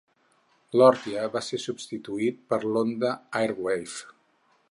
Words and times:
L'Orthia 0.79 1.25
va 1.35 1.43
ser 1.49 1.59
substituït 1.65 2.41
per 2.53 2.61
l'Honda 2.71 3.13
Airwave. 3.43 4.05